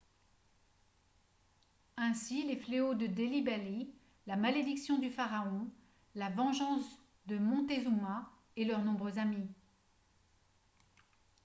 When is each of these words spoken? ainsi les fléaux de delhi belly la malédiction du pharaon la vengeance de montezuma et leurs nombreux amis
ainsi 1.95 2.41
les 2.47 2.55
fléaux 2.55 2.95
de 2.95 3.05
delhi 3.05 3.43
belly 3.43 3.93
la 4.25 4.35
malédiction 4.35 4.97
du 4.97 5.11
pharaon 5.11 5.69
la 6.15 6.31
vengeance 6.31 6.89
de 7.27 7.37
montezuma 7.37 8.27
et 8.55 8.65
leurs 8.65 8.83
nombreux 8.83 9.19
amis 9.19 9.47